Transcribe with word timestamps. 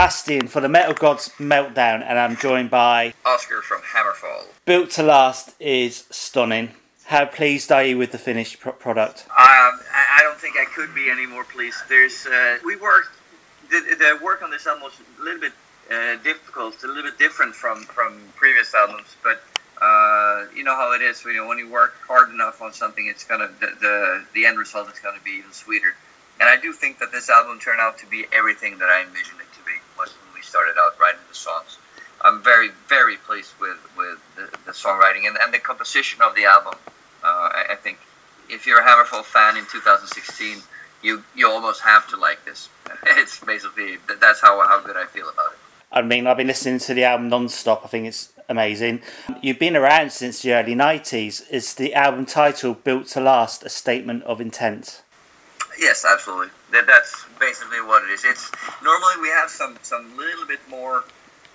Sebastian 0.00 0.48
for 0.48 0.62
the 0.62 0.68
Metal 0.70 0.94
Gods 0.94 1.28
Meltdown, 1.38 2.02
and 2.02 2.18
I'm 2.18 2.34
joined 2.34 2.70
by 2.70 3.12
Oscar 3.26 3.60
from 3.60 3.82
Hammerfall. 3.82 4.46
Built 4.64 4.88
to 4.92 5.02
Last 5.02 5.54
is 5.60 6.06
stunning. 6.10 6.70
How 7.04 7.26
pleased 7.26 7.70
are 7.70 7.84
you 7.84 7.98
with 7.98 8.10
the 8.10 8.16
finished 8.16 8.60
pro- 8.60 8.72
product? 8.72 9.26
Um, 9.28 9.36
I 9.36 9.76
I 9.92 10.20
don't 10.22 10.38
think 10.38 10.56
I 10.56 10.64
could 10.64 10.94
be 10.94 11.10
any 11.10 11.26
more 11.26 11.44
pleased. 11.44 11.76
There's 11.90 12.26
uh, 12.26 12.56
we 12.64 12.76
worked 12.76 13.10
the, 13.70 13.94
the 13.98 14.24
work 14.24 14.42
on 14.42 14.50
this 14.50 14.66
album 14.66 14.84
was 14.84 14.94
a 15.20 15.22
little 15.22 15.38
bit 15.38 15.52
uh, 15.90 16.16
difficult, 16.24 16.82
a 16.82 16.86
little 16.86 17.02
bit 17.02 17.18
different 17.18 17.54
from 17.54 17.82
from 17.82 18.18
previous 18.36 18.72
albums, 18.74 19.16
but. 19.22 19.42
Uh, 19.82 20.44
you 20.54 20.62
know 20.62 20.76
how 20.76 20.92
it 20.92 21.00
is. 21.00 21.24
You 21.24 21.32
know, 21.32 21.48
when 21.48 21.56
you 21.56 21.66
work 21.66 21.94
hard 22.06 22.28
enough 22.28 22.60
on 22.60 22.74
something, 22.74 23.06
it's 23.06 23.24
gonna 23.24 23.48
the 23.60 23.68
the, 23.80 24.24
the 24.34 24.44
end 24.44 24.58
result 24.58 24.92
is 24.92 24.98
gonna 24.98 25.24
be 25.24 25.30
even 25.40 25.52
sweeter. 25.52 25.94
And 26.38 26.48
I 26.48 26.58
do 26.58 26.72
think 26.74 26.98
that 26.98 27.12
this 27.12 27.30
album 27.30 27.58
turned 27.60 27.80
out 27.80 27.96
to 27.98 28.06
be 28.06 28.26
everything 28.30 28.76
that 28.78 28.90
I 28.90 29.02
envisioned 29.02 29.39
when 30.08 30.34
we 30.34 30.42
started 30.42 30.74
out 30.78 30.98
writing 30.98 31.20
the 31.28 31.34
songs. 31.34 31.78
I'm 32.22 32.42
very, 32.42 32.70
very 32.88 33.16
pleased 33.16 33.52
with, 33.60 33.78
with 33.96 34.18
the, 34.36 34.44
the 34.66 34.72
songwriting 34.72 35.26
and, 35.26 35.36
and 35.40 35.52
the 35.52 35.58
composition 35.58 36.20
of 36.22 36.34
the 36.34 36.44
album. 36.44 36.74
Uh, 37.22 37.26
I, 37.26 37.66
I 37.70 37.74
think 37.76 37.98
if 38.48 38.66
you're 38.66 38.80
a 38.80 38.84
Hammerfall 38.84 39.24
fan 39.24 39.56
in 39.56 39.64
2016, 39.66 40.62
you 41.02 41.24
you 41.34 41.48
almost 41.48 41.80
have 41.80 42.06
to 42.08 42.16
like 42.16 42.44
this. 42.44 42.68
It's 43.06 43.40
basically 43.40 43.98
that's 44.20 44.40
how 44.40 44.60
how 44.66 44.80
good 44.80 44.96
I 44.96 45.06
feel 45.06 45.28
about 45.28 45.52
it. 45.52 45.58
I 45.92 46.02
mean, 46.02 46.26
I've 46.26 46.36
been 46.36 46.46
listening 46.46 46.78
to 46.80 46.94
the 46.94 47.04
album 47.04 47.28
non-stop. 47.28 47.84
I 47.84 47.88
think 47.88 48.06
it's 48.06 48.32
amazing. 48.48 49.00
You've 49.42 49.58
been 49.58 49.76
around 49.76 50.12
since 50.12 50.42
the 50.42 50.52
early 50.52 50.74
90s. 50.74 51.50
Is 51.50 51.74
the 51.74 51.94
album 51.94 52.26
title 52.26 52.74
Built 52.74 53.06
to 53.08 53.20
Last 53.20 53.64
a 53.64 53.68
statement 53.68 54.22
of 54.22 54.40
intent? 54.40 55.02
Yes, 55.78 56.04
absolutely. 56.04 56.50
That, 56.72 56.86
that's 56.86 57.26
basically 57.38 57.80
what 57.82 58.04
it 58.04 58.10
is. 58.10 58.24
It's 58.24 58.50
normally 58.82 59.20
we 59.20 59.28
have 59.28 59.50
some 59.50 59.78
some 59.82 60.16
little 60.16 60.46
bit 60.46 60.60
more 60.68 61.04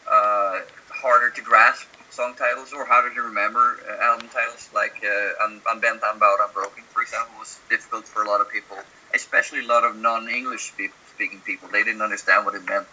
uh, 0.09 0.59
harder 0.89 1.31
to 1.31 1.41
grasp 1.41 1.88
song 2.09 2.35
titles 2.38 2.71
or 2.73 2.85
harder 2.85 3.13
to 3.13 3.21
remember 3.21 3.77
uh, 3.89 4.03
album 4.03 4.30
titles, 4.30 4.69
like 4.73 5.03
uh, 5.03 5.43
Un- 5.45 5.61
Unbent, 5.69 6.02
Unbowed, 6.03 6.39
Unbroken, 6.47 6.83
for 6.93 7.02
example, 7.02 7.36
was 7.39 7.59
difficult 7.69 8.08
for 8.08 8.23
a 8.23 8.27
lot 8.27 8.39
of 8.41 8.49
people, 8.49 8.77
especially 9.13 9.59
a 9.59 9.67
lot 9.67 9.83
of 9.83 9.97
non-English 9.97 10.73
speaking 11.13 11.41
people. 11.45 11.67
They 11.69 11.83
didn't 11.83 12.02
understand 12.02 12.45
what 12.45 12.55
it 12.55 12.66
meant. 12.66 12.88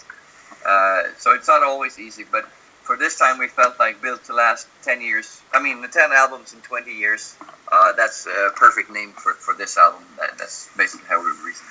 Uh, 0.67 1.03
so 1.19 1.35
it's 1.35 1.49
not 1.49 1.63
always 1.63 1.99
easy, 1.99 2.25
but 2.31 2.45
for 2.83 2.97
this 2.97 3.19
time 3.19 3.39
we 3.39 3.47
felt 3.49 3.79
like 3.79 4.03
built 4.03 4.25
to 4.25 4.35
last 4.35 4.67
10 4.83 5.01
years. 5.01 5.41
I 5.53 5.63
mean, 5.63 5.83
the 5.83 5.89
10 5.89 6.11
albums 6.13 6.53
in 6.53 6.61
20 6.61 6.91
years. 6.91 7.37
Uh, 7.71 7.93
that's 7.97 8.27
a 8.27 8.51
perfect 8.57 8.91
name 8.91 9.13
for, 9.13 9.35
for 9.35 9.55
this 9.55 9.79
album. 9.79 10.05
That, 10.19 10.37
that's 10.39 10.69
basically 10.77 11.07
how 11.09 11.21
we 11.23 11.31
reasoned. 11.47 11.69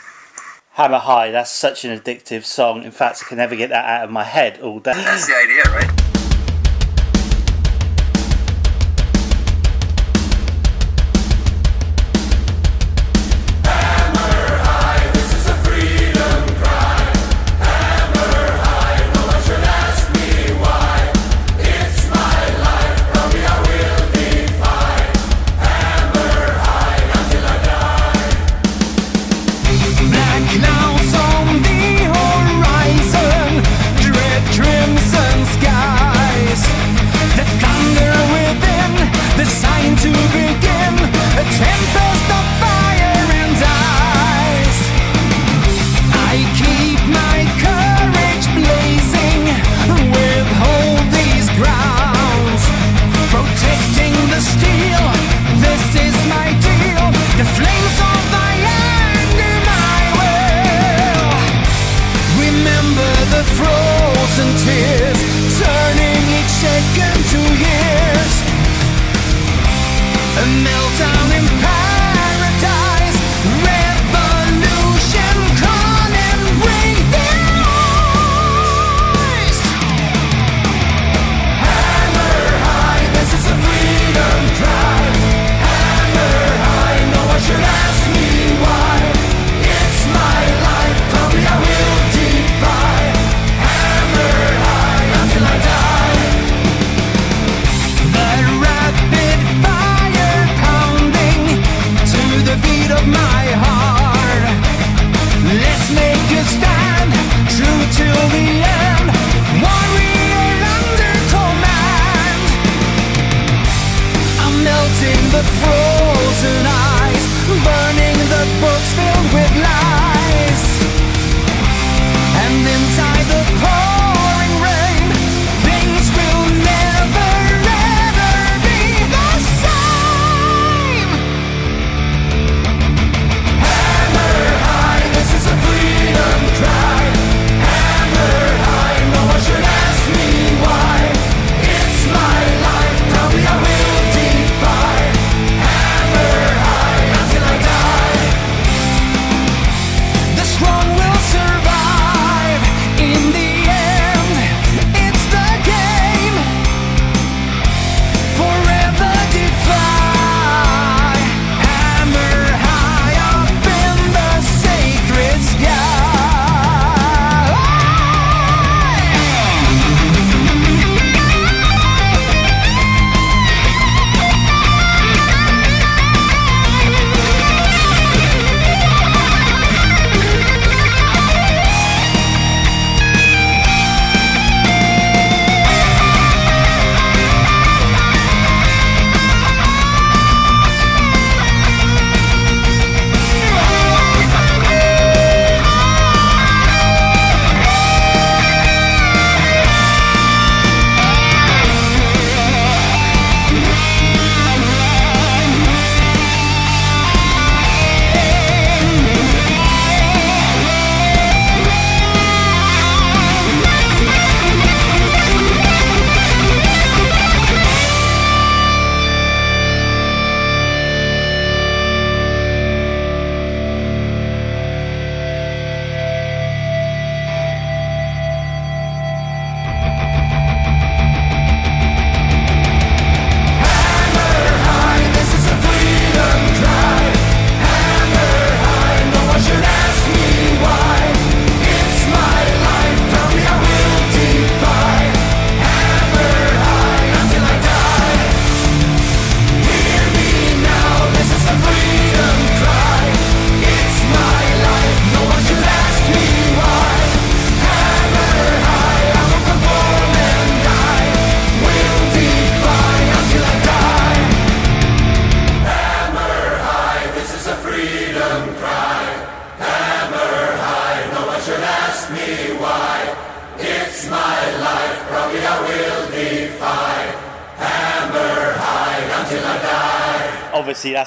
Hammer 0.76 1.00
High, 1.00 1.32
that's 1.32 1.52
such 1.52 1.84
an 1.84 1.98
addictive 1.98 2.46
song. 2.46 2.84
In 2.84 2.92
fact, 2.92 3.22
I 3.26 3.28
can 3.28 3.38
never 3.38 3.58
get 3.58 3.72
that 3.72 3.84
out 3.84 4.06
of 4.06 4.10
my 4.10 4.24
head 4.24 4.62
all 4.62 4.80
day. 4.80 4.94
That's 4.94 5.28
the 5.28 5.36
idea, 5.36 5.64
right? 5.64 6.11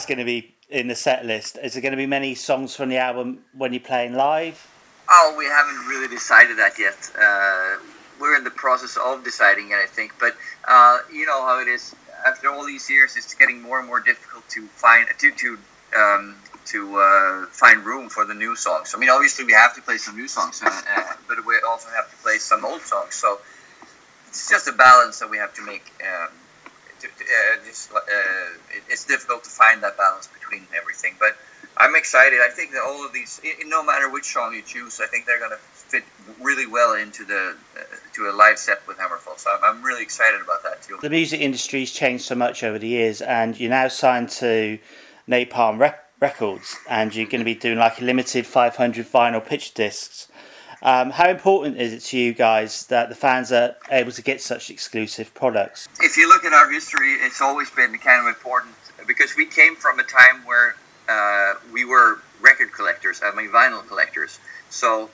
That's 0.04 0.08
going 0.10 0.18
to 0.18 0.30
be 0.30 0.54
in 0.68 0.88
the 0.88 0.94
set 0.94 1.24
list. 1.24 1.58
Is 1.62 1.72
there 1.72 1.82
going 1.82 1.92
to 1.92 1.96
be 1.96 2.06
many 2.06 2.34
songs 2.34 2.76
from 2.76 2.90
the 2.90 2.98
album 2.98 3.38
when 3.56 3.72
you're 3.72 3.80
playing 3.80 4.14
live? 4.14 4.68
Oh, 5.08 5.34
we 5.38 5.46
haven't 5.46 5.86
really 5.88 6.08
decided 6.08 6.58
that 6.58 6.78
yet. 6.78 7.10
Uh, 7.16 7.78
we're 8.20 8.36
in 8.36 8.44
the 8.44 8.50
process 8.50 8.98
of 8.98 9.24
deciding 9.24 9.70
it, 9.70 9.76
I 9.76 9.86
think. 9.86 10.12
But 10.20 10.36
uh, 10.68 10.98
you 11.10 11.24
know 11.24 11.42
how 11.42 11.58
it 11.60 11.68
is. 11.68 11.94
After 12.26 12.50
all 12.50 12.66
these 12.66 12.88
years, 12.90 13.16
it's 13.16 13.34
getting 13.34 13.62
more 13.62 13.78
and 13.78 13.86
more 13.86 14.00
difficult 14.00 14.46
to 14.50 14.66
find 14.66 15.08
to 15.18 15.30
to 15.30 15.58
um, 15.96 16.36
to 16.66 16.96
uh, 16.98 17.46
find 17.46 17.84
room 17.84 18.10
for 18.10 18.26
the 18.26 18.34
new 18.34 18.56
songs. 18.56 18.92
I 18.94 18.98
mean, 18.98 19.10
obviously 19.10 19.44
we 19.46 19.52
have 19.52 19.74
to 19.76 19.82
play 19.82 19.96
some 19.96 20.16
new 20.16 20.28
songs, 20.28 20.62
uh, 20.62 20.68
uh, 20.68 21.12
but 21.28 21.46
we 21.46 21.54
also 21.66 21.88
have 21.90 22.10
to 22.10 22.16
play 22.22 22.36
some 22.36 22.64
old 22.64 22.82
songs. 22.82 23.14
So 23.14 23.38
it's 24.28 24.50
just 24.50 24.68
a 24.68 24.72
balance 24.72 25.18
that 25.20 25.30
we 25.30 25.38
have 25.38 25.54
to 25.54 25.62
make. 25.62 25.92
Um, 26.02 26.28
just, 27.66 27.92
uh, 27.92 27.98
it, 28.70 28.82
it's 28.88 29.04
difficult 29.04 29.44
to 29.44 29.50
find 29.50 29.82
that 29.82 29.96
balance 29.96 30.26
between 30.28 30.66
everything, 30.74 31.14
but 31.18 31.36
I'm 31.76 31.96
excited. 31.96 32.38
I 32.40 32.50
think 32.50 32.72
that 32.72 32.82
all 32.82 33.04
of 33.04 33.12
these, 33.12 33.40
no 33.66 33.82
matter 33.82 34.08
which 34.10 34.24
song 34.24 34.54
you 34.54 34.62
choose, 34.62 35.00
I 35.00 35.06
think 35.06 35.26
they're 35.26 35.38
going 35.38 35.50
to 35.50 35.56
fit 35.56 36.04
really 36.40 36.66
well 36.66 36.94
into 36.94 37.24
the 37.24 37.56
uh, 37.76 37.80
to 38.14 38.30
a 38.30 38.32
live 38.32 38.58
set 38.58 38.86
with 38.86 38.96
Hammerfall. 38.98 39.38
So 39.38 39.50
I'm, 39.50 39.76
I'm 39.76 39.82
really 39.82 40.02
excited 40.02 40.40
about 40.40 40.62
that 40.62 40.82
too. 40.82 40.98
The 41.02 41.10
music 41.10 41.40
industry's 41.40 41.92
changed 41.92 42.24
so 42.24 42.36
much 42.36 42.62
over 42.62 42.78
the 42.78 42.86
years, 42.88 43.20
and 43.20 43.58
you're 43.58 43.70
now 43.70 43.88
signed 43.88 44.28
to 44.30 44.78
Napalm 45.28 45.78
Rec- 45.78 46.04
Records, 46.20 46.76
and 46.88 47.14
you're 47.14 47.26
going 47.26 47.40
to 47.40 47.44
be 47.44 47.54
doing 47.54 47.78
like 47.78 48.00
a 48.00 48.04
limited 48.04 48.46
500 48.46 49.06
vinyl 49.06 49.44
picture 49.44 49.72
discs. 49.74 50.28
Um, 50.84 51.08
how 51.08 51.30
important 51.30 51.78
is 51.78 51.94
it 51.94 52.00
to 52.10 52.18
you 52.18 52.34
guys 52.34 52.86
that 52.86 53.08
the 53.08 53.14
fans 53.14 53.50
are 53.50 53.74
able 53.90 54.12
to 54.12 54.22
get 54.22 54.42
such 54.42 54.68
exclusive 54.68 55.32
products? 55.32 55.88
if 56.00 56.18
you 56.18 56.28
look 56.28 56.44
at 56.44 56.52
our 56.52 56.70
history, 56.70 57.12
it's 57.14 57.40
always 57.40 57.70
been 57.70 57.96
kind 57.98 58.20
of 58.20 58.26
important 58.26 58.74
because 59.06 59.34
we 59.34 59.46
came 59.46 59.76
from 59.76 59.98
a 59.98 60.02
time 60.02 60.44
where 60.44 60.76
uh, 61.08 61.54
we 61.72 61.86
were 61.86 62.20
record 62.42 62.70
collectors, 62.72 63.22
I 63.24 63.34
mean 63.34 63.48
vinyl 63.48 63.86
collectors. 63.88 64.38
So 64.68 65.08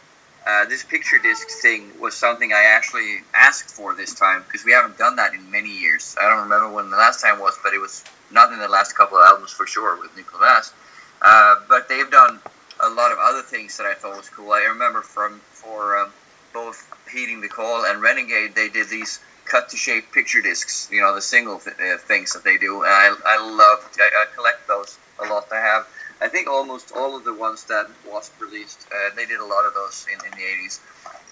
uh, 0.44 0.64
this 0.64 0.82
picture 0.82 1.19
disc 1.19 1.49
thing 1.62 1.93
was 2.00 2.17
something 2.17 2.52
I 2.52 2.64
actually 2.64 3.19
asked 3.32 3.70
for 3.70 3.94
this 3.94 4.12
time 4.12 4.43
because 4.46 4.64
we 4.64 4.72
haven't 4.72 4.99
done 4.99 5.14
that 5.17 5.34
in 5.34 5.50
many 5.52 5.70
years. 5.70 6.17
I 6.20 6.28
don't 6.28 6.43
remember 6.43 6.75
when 6.75 6.90
the 6.90 6.96
last 6.96 7.22
time 7.22 7.38
was, 7.38 7.56
but 7.62 7.75
it 7.75 7.78
was 7.78 8.02
not 8.32 8.52
in 8.52 8.58
the 8.58 8.69
last 8.69 8.96
couple 8.96 9.19
of 9.19 9.25
albums 9.25 9.52
for 9.52 9.69
sure 9.69 10.00
with 10.00 10.17
Nuclear 10.17 10.40
Blast. 10.40 10.75
Uh, 11.22 11.56
but 11.69 11.88
they've 11.88 12.11
done 12.11 12.40
a 12.82 12.91
lot 12.91 13.12
of 13.12 13.19
other 13.19 13.43
things 13.43 13.77
that 13.77 13.87
I 13.87 13.94
thought 13.94 14.17
was 14.17 14.29
cool. 14.29 14.53
I 14.53 14.62
remember 14.62 15.03
from 15.03 15.41
for 15.53 15.99
um, 15.99 16.12
both 16.53 16.88
Heeding 17.12 17.41
the 17.41 17.49
Call 17.49 17.85
and 17.87 18.00
Renegade, 18.03 18.55
they 18.55 18.69
did 18.69 18.88
these 18.88 19.21
cut 19.47 19.69
to 19.71 19.77
shape 19.77 20.12
picture 20.12 20.41
discs. 20.43 20.88
You 20.91 21.00
know, 21.00 21.15
the 21.15 21.23
single 21.23 21.59
th- 21.61 21.77
uh, 21.79 21.99
things 21.99 22.32
that 22.32 22.44
they 22.44 22.59
do. 22.59 22.82
And 22.82 22.93
I 22.93 23.15
I 23.27 23.38
love 23.38 23.91
I, 23.99 24.11
I 24.23 24.25
collect 24.35 24.67
those 24.69 24.99
a 25.21 25.25
lot. 25.27 25.47
I 25.53 25.56
have 25.61 25.87
I 26.21 26.29
think 26.29 26.49
almost 26.49 26.93
all 26.93 27.17
of 27.17 27.25
the 27.25 27.35
ones 27.35 27.65
that 27.65 27.87
was 28.06 28.31
released. 28.41 28.87
Uh, 28.94 29.11
they 29.17 29.27
did 29.27 29.41
a 29.41 29.44
lot 29.44 29.65
of 29.67 29.75
those 29.75 30.06
in, 30.12 30.19
in 30.27 30.32
the 30.32 30.44
80s, 30.44 30.81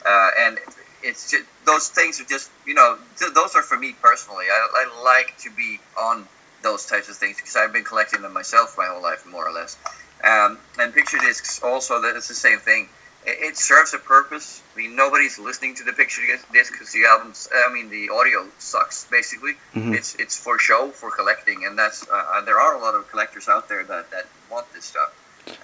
uh, 0.06 0.31
and 0.39 0.59
it's 1.03 1.31
just, 1.31 1.45
those 1.67 1.89
things 1.89 2.21
are 2.21 2.25
just 2.25 2.50
you 2.67 2.75
know 2.75 2.99
th- 3.19 3.33
those 3.35 3.55
are 3.55 3.62
for 3.62 3.79
me 3.79 3.95
personally. 4.03 4.47
I, 4.50 4.69
I 4.87 5.03
like 5.05 5.37
to 5.43 5.50
be 5.50 5.79
on 6.00 6.27
those 6.62 6.87
types 6.87 7.09
of 7.09 7.17
things 7.17 7.37
because 7.37 7.56
I've 7.56 7.73
been 7.73 7.85
collecting 7.85 8.23
them 8.23 8.33
myself 8.33 8.75
my 8.77 8.87
whole 8.87 9.03
life, 9.03 9.25
more 9.27 9.47
or 9.47 9.53
less. 9.53 9.77
Um, 10.25 10.59
and 10.81 10.93
picture 10.93 11.19
discs 11.19 11.62
also, 11.62 12.00
that 12.03 12.17
it's 12.17 12.29
the 12.29 12.35
same 12.35 12.59
thing. 12.59 12.88
It, 13.26 13.38
it 13.41 13.56
serves 13.56 13.94
a 13.94 13.99
purpose. 13.99 14.62
I 14.75 14.79
mean, 14.79 14.97
nobody's 14.97 15.38
listening 15.38 15.75
to 15.76 15.85
the 15.85 15.93
picture 15.93 16.23
disc 16.53 16.73
because 16.73 16.93
the 16.93 17.05
albums, 17.05 17.49
I 17.55 17.73
mean, 17.73 17.88
the 17.91 18.11
audio 18.11 18.47
sucks. 18.59 19.05
Basically, 19.11 19.55
Mhm. 19.75 19.94
it's 19.94 20.15
it's 20.17 20.37
for 20.37 20.59
show, 20.59 20.91
for 20.91 21.11
collecting, 21.11 21.65
and 21.65 21.79
that's 21.79 22.06
uh, 22.09 22.41
there 22.43 22.59
are 22.59 22.75
a 22.75 22.79
lot 22.81 22.94
of 22.94 23.09
collectors 23.11 23.49
out 23.49 23.69
there 23.69 23.85
that, 23.85 24.11
that 24.11 24.26
want 24.50 24.73
this 24.75 24.87
stuff. 24.87 25.12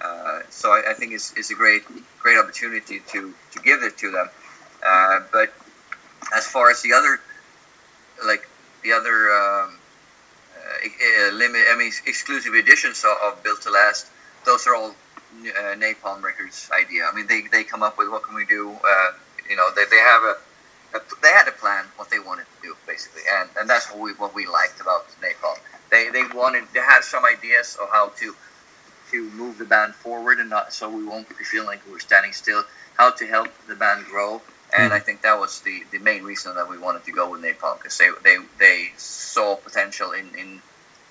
Uh, 0.01 0.41
so 0.49 0.71
I, 0.71 0.91
I 0.91 0.93
think 0.93 1.11
it's, 1.13 1.33
it's 1.37 1.51
a 1.51 1.55
great 1.55 1.83
great 2.19 2.37
opportunity 2.37 3.01
to, 3.11 3.33
to 3.51 3.59
give 3.59 3.83
it 3.83 3.97
to 3.99 4.11
them. 4.11 4.29
Uh, 4.83 5.19
but 5.31 5.53
as 6.35 6.47
far 6.47 6.69
as 6.71 6.81
the 6.81 6.93
other, 6.93 7.19
like 8.25 8.47
the 8.83 8.91
other 8.93 9.31
um, 9.31 9.77
uh, 10.57 10.87
uh, 10.87 11.31
limit, 11.33 11.61
I 11.69 11.75
mean, 11.77 11.91
exclusive 12.07 12.53
editions 12.55 13.03
of, 13.03 13.15
of 13.33 13.43
Built 13.43 13.61
to 13.63 13.71
Last, 13.71 14.07
those 14.45 14.67
are 14.67 14.75
all 14.75 14.89
uh, 14.89 15.75
Napalm 15.75 16.21
Records' 16.21 16.69
idea. 16.71 17.03
I 17.11 17.15
mean, 17.15 17.27
they, 17.27 17.43
they 17.51 17.63
come 17.63 17.83
up 17.83 17.97
with 17.97 18.09
what 18.09 18.23
can 18.23 18.35
we 18.35 18.45
do. 18.45 18.71
Uh, 18.71 19.11
you 19.49 19.55
know, 19.55 19.67
they, 19.75 19.85
they 19.89 19.97
have 19.97 20.23
a, 20.23 20.35
a 20.95 21.01
they 21.21 21.29
had 21.29 21.47
a 21.47 21.51
plan 21.51 21.85
what 21.97 22.09
they 22.09 22.19
wanted 22.19 22.45
to 22.45 22.67
do 22.69 22.75
basically, 22.87 23.21
and, 23.39 23.49
and 23.59 23.69
that's 23.69 23.91
what 23.91 23.99
we 23.99 24.13
what 24.13 24.33
we 24.33 24.47
liked 24.47 24.79
about 24.79 25.07
Napalm. 25.21 25.57
They 25.91 26.09
they 26.09 26.23
wanted 26.33 26.63
they 26.73 26.79
had 26.79 27.01
some 27.01 27.25
ideas 27.25 27.77
of 27.81 27.89
how 27.91 28.09
to 28.19 28.35
to 29.11 29.29
move 29.31 29.57
the 29.57 29.65
band 29.65 29.93
forward 29.93 30.39
and 30.39 30.49
not 30.49 30.73
so 30.73 30.89
we 30.89 31.03
won't 31.05 31.29
be 31.29 31.43
feeling 31.43 31.67
like 31.67 31.81
we're 31.89 31.99
standing 31.99 32.33
still. 32.33 32.63
How 32.97 33.11
to 33.11 33.27
help 33.27 33.49
the 33.67 33.75
band 33.75 34.05
grow, 34.05 34.41
and 34.75 34.93
I 34.93 34.99
think 34.99 35.21
that 35.23 35.37
was 35.39 35.61
the, 35.61 35.83
the 35.91 35.99
main 35.99 36.23
reason 36.23 36.55
that 36.55 36.69
we 36.69 36.77
wanted 36.77 37.03
to 37.05 37.11
go 37.11 37.29
with 37.29 37.41
Napalm 37.41 37.77
because 37.77 37.97
they, 37.97 38.09
they 38.23 38.37
they 38.57 38.91
saw 38.97 39.55
potential 39.57 40.11
in 40.13 40.33
in 40.35 40.61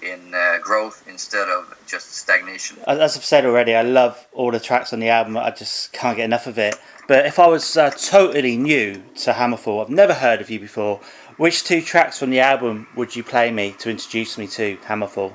in 0.04 0.34
uh, 0.34 0.58
growth 0.61 1.02
instead 1.08 1.49
of 1.49 1.75
just 1.87 2.12
stagnation. 2.12 2.78
As 2.87 3.16
I've 3.16 3.25
said 3.25 3.46
already, 3.46 3.75
I 3.75 3.82
love 3.82 4.26
all 4.32 4.50
the 4.50 4.61
tracks 4.61 4.92
on 4.92 5.00
the 5.00 5.08
album. 5.08 5.37
I 5.37 5.50
just 5.50 5.92
can't 5.92 6.16
get 6.16 6.26
enough 6.26 6.46
of 6.46 6.58
it. 6.58 6.76
But 7.08 7.26
if 7.26 7.38
I 7.38 7.46
was 7.46 7.76
uh, 7.76 7.90
totally 7.90 8.56
new 8.56 9.02
to 9.16 9.32
Hammerfall, 9.32 9.82
I've 9.82 9.90
never 9.90 10.14
heard 10.14 10.40
of 10.40 10.50
you 10.50 10.61
before. 10.61 11.00
Which 11.37 11.64
two 11.64 11.80
tracks 11.82 12.18
from 12.18 12.30
the 12.30 12.40
album 12.40 12.87
would 12.94 13.16
you 13.16 13.25
play 13.25 13.50
me 13.50 13.73
to 13.78 13.90
introduce 13.90 14.38
me 14.38 14.46
to 14.49 14.76
Hammerfall? 14.78 15.34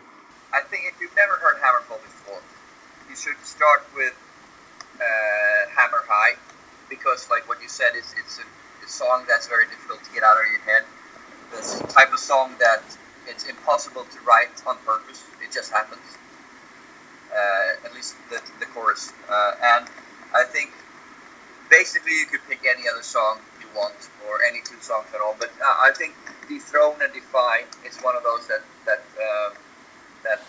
I 0.53 0.61
think 0.61 0.83
if 0.87 1.01
you've 1.01 1.15
never 1.15 1.33
heard 1.33 1.57
Hammerfall 1.57 2.01
before, 2.01 2.41
you 3.09 3.15
should 3.15 3.37
start 3.43 3.85
with 3.95 4.13
uh, 4.95 5.69
Hammer 5.75 6.03
High 6.07 6.37
because, 6.89 7.29
like 7.29 7.47
what 7.47 7.61
you 7.61 7.69
said, 7.69 7.91
it's 7.95 8.15
it's 8.17 8.39
a, 8.39 8.85
a 8.85 8.89
song 8.89 9.25
that's 9.27 9.47
very 9.47 9.65
difficult 9.65 10.03
to 10.03 10.11
get 10.11 10.23
out 10.23 10.37
of 10.37 10.47
your 10.51 10.61
head. 10.61 10.83
This 11.51 11.79
type 11.93 12.13
of 12.13 12.19
song 12.19 12.55
that 12.59 12.81
it's 13.27 13.45
impossible 13.45 14.05
to 14.05 14.19
write 14.25 14.49
on 14.65 14.77
purpose. 14.85 15.23
It 15.43 15.51
just 15.51 15.71
happens. 15.71 16.01
Uh, 17.31 17.85
at 17.85 17.93
least 17.93 18.15
the, 18.29 18.41
the 18.59 18.65
chorus. 18.67 19.13
Uh, 19.29 19.53
and 19.61 19.87
I 20.33 20.43
think 20.45 20.71
basically 21.69 22.13
you 22.13 22.25
could 22.25 22.41
pick 22.49 22.65
any 22.65 22.89
other 22.89 23.03
song 23.03 23.37
you 23.61 23.67
want 23.77 24.09
or 24.27 24.39
any 24.49 24.59
two 24.65 24.79
songs 24.81 25.07
at 25.13 25.21
all. 25.21 25.35
But 25.39 25.51
uh, 25.61 25.65
I 25.65 25.91
think 25.95 26.15
Dethrone 26.47 27.01
and 27.01 27.13
Defy 27.13 27.65
is 27.85 27.97
one 28.01 28.15
of 28.15 28.23
those 28.23 28.47
that 28.47 28.61
that 28.85 29.03
um, 29.21 29.53
that 30.23 30.41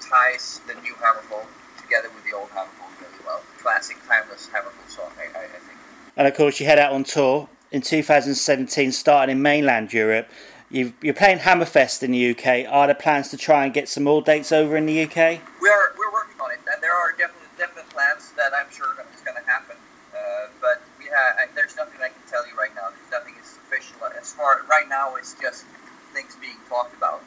ties 0.00 0.60
the 0.66 0.74
new 0.82 0.94
Hammerfall 0.94 1.46
together 1.80 2.08
with 2.14 2.24
the 2.24 2.36
old 2.36 2.50
Hammerfall 2.50 2.90
really 3.00 3.22
well. 3.24 3.40
Classic, 3.58 3.96
timeless 4.08 4.48
Hammerfall 4.52 4.90
song, 4.90 5.10
I, 5.18 5.38
I, 5.38 5.42
I 5.44 5.46
think. 5.46 5.78
And 6.16 6.26
of 6.26 6.34
course, 6.34 6.58
you 6.60 6.66
head 6.66 6.78
out 6.78 6.92
on 6.92 7.04
tour 7.04 7.48
in 7.70 7.82
2017, 7.82 8.92
starting 8.92 9.36
in 9.36 9.42
mainland 9.42 9.92
Europe. 9.92 10.28
You've, 10.70 10.94
you're 11.00 11.14
playing 11.14 11.38
Hammerfest 11.38 12.02
in 12.02 12.10
the 12.10 12.30
UK. 12.30 12.66
Are 12.68 12.86
there 12.86 12.94
plans 12.94 13.28
to 13.30 13.36
try 13.36 13.64
and 13.64 13.72
get 13.72 13.88
some 13.88 14.02
more 14.04 14.20
dates 14.20 14.50
over 14.50 14.76
in 14.76 14.86
the 14.86 15.04
UK? 15.04 15.40
We 15.62 15.68
are 15.70 15.94
we're 15.96 16.12
working 16.12 16.40
on 16.40 16.50
it, 16.50 16.58
and 16.66 16.82
there 16.82 16.92
are 16.94 17.12
definite 17.12 17.54
definite 17.56 17.88
plans 17.90 18.32
that 18.36 18.50
I'm 18.52 18.70
sure 18.72 18.90
is 19.14 19.20
going 19.22 19.38
to 19.38 19.48
happen. 19.48 19.76
Uh, 20.10 20.48
but 20.60 20.82
we 20.98 21.04
have 21.06 21.38
I, 21.38 21.46
there's 21.54 21.76
nothing 21.76 22.00
I 22.02 22.08
can 22.08 22.22
tell 22.28 22.46
you 22.48 22.54
right 22.58 22.74
now. 22.74 22.90
There's 22.90 23.12
nothing 23.12 23.34
is 23.40 23.58
official 23.66 24.02
as 24.18 24.32
far 24.32 24.62
right 24.68 24.88
now. 24.88 25.14
It's 25.14 25.34
just 25.40 25.64
things 26.12 26.36
being 26.40 26.58
talked 26.68 26.96
about. 26.96 27.22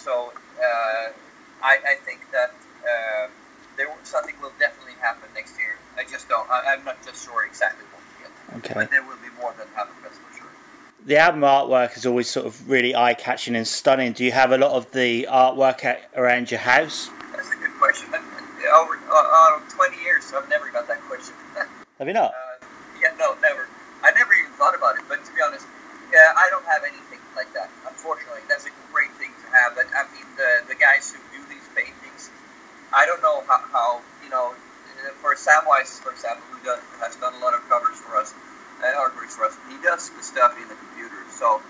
So 0.00 0.32
uh, 0.56 1.12
I, 1.62 1.78
I 1.84 1.94
think 2.04 2.20
that 2.32 2.50
um, 2.82 3.30
there 3.76 3.86
something 4.02 4.34
will 4.40 4.52
definitely 4.58 4.96
happen 5.00 5.28
next 5.34 5.58
year. 5.58 5.76
I 5.96 6.04
just 6.04 6.28
don't. 6.28 6.48
I, 6.50 6.72
I'm 6.72 6.84
not 6.84 7.04
just 7.04 7.24
sure 7.24 7.44
exactly 7.44 7.84
what 7.92 8.02
yet. 8.18 8.32
Okay. 8.58 8.74
But 8.74 8.90
there 8.90 9.02
will 9.02 9.20
be 9.20 9.28
more 9.38 9.54
than 9.58 9.68
Hammerfest 9.76 10.16
for 10.24 10.32
sure. 10.38 10.52
The 11.10 11.18
album 11.18 11.40
artwork 11.40 11.96
is 11.96 12.06
always 12.06 12.30
sort 12.30 12.46
of 12.46 12.70
really 12.70 12.94
eye 12.94 13.14
catching 13.14 13.56
and 13.56 13.66
stunning. 13.66 14.12
Do 14.12 14.22
you 14.22 14.30
have 14.30 14.52
a 14.52 14.58
lot 14.58 14.78
of 14.78 14.92
the 14.92 15.26
artwork 15.28 15.82
at, 15.84 16.06
around 16.14 16.52
your 16.52 16.62
house? 16.62 17.10
That's 17.34 17.50
a 17.50 17.58
good 17.58 17.74
question. 17.82 18.14
Over 18.14 18.94
uh, 19.10 19.58
uh, 19.58 19.58
20 19.74 19.98
years, 20.06 20.22
so 20.22 20.38
I've 20.38 20.48
never 20.48 20.70
got 20.70 20.86
that 20.86 21.02
question. 21.10 21.34
Have 21.98 22.06
you 22.06 22.14
not? 22.14 22.30
Uh, 22.30 22.62
yeah, 23.02 23.10
no, 23.18 23.34
never. 23.42 23.66
I 24.06 24.14
never 24.14 24.30
even 24.38 24.54
thought 24.54 24.78
about 24.78 25.02
it. 25.02 25.04
But 25.10 25.24
to 25.26 25.34
be 25.34 25.42
honest, 25.42 25.66
yeah, 26.14 26.30
I 26.38 26.46
don't 26.48 26.62
have 26.70 26.86
anything 26.86 27.18
like 27.34 27.52
that. 27.54 27.74
Unfortunately, 27.90 28.46
that's 28.46 28.66
a 28.66 28.74
great 28.94 29.10
thing 29.18 29.34
to 29.34 29.46
have. 29.50 29.74
But 29.74 29.90
I 29.90 30.06
mean, 30.14 30.30
the 30.38 30.70
the 30.70 30.78
guys 30.78 31.10
who 31.10 31.18
do 31.34 31.42
these 31.50 31.66
paintings, 31.74 32.30
I 32.94 33.04
don't 33.04 33.20
know 33.20 33.42
how, 33.50 33.58
how 33.74 34.00
you 34.22 34.30
know. 34.30 34.54
uh, 34.54 35.10
For 35.18 35.34
Samwise, 35.34 35.98
for 35.98 36.14
example, 36.14 36.46
who 36.54 36.62
does, 36.62 36.78
has 37.02 37.16
done 37.16 37.34
a 37.34 37.42
lot 37.42 37.58
of 37.58 37.66
covers 37.68 37.98
for 37.98 38.14
us 38.14 38.30
and 38.84 38.96
artworks 38.96 39.36
for 39.36 39.44
us, 39.44 39.56
he 39.68 39.76
does 39.82 40.10
the 40.10 40.22
stuff 40.22 40.56
in 40.60 40.68
the 40.68 40.74
computer. 40.74 41.20
So 41.30 41.60